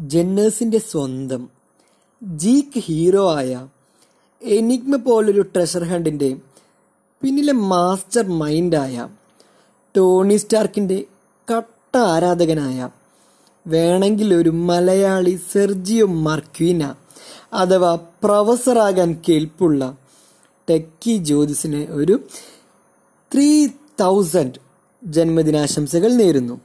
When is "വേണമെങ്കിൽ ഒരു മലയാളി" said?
13.66-15.38